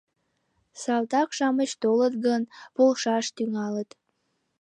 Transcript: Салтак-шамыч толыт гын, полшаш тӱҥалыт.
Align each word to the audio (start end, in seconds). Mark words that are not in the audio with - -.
Салтак-шамыч 0.81 1.71
толыт 1.81 2.13
гын, 2.25 2.41
полшаш 2.75 3.25
тӱҥалыт. 3.35 3.89